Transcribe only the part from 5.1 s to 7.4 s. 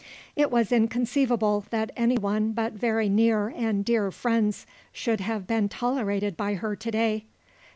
have been tolerated by her to day.